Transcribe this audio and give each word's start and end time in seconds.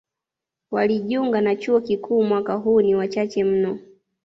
Walijunga 0.71 1.41
na 1.41 1.55
chuo 1.55 1.81
kikuu 1.81 2.23
mwaka 2.23 2.53
huu 2.55 2.81
ni 2.81 2.95
wachache 2.95 3.43
mno. 3.43 3.79